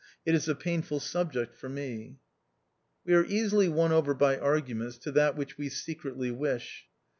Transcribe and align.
It 0.25 0.33
is 0.33 0.49
a 0.49 0.55
painful 0.55 0.99
subject 0.99 1.55
for 1.55 1.69
me." 1.69 2.17
We 3.05 3.13
are 3.13 3.23
easily 3.23 3.69
won 3.69 3.91
over 3.91 4.15
by 4.15 4.35
argu 4.35 4.73
ments 4.75 4.97
to 4.97 5.11
that 5.11 5.35
which 5.35 5.59
we 5.59 5.69
secretly 5.69 6.31
wish. 6.31 6.87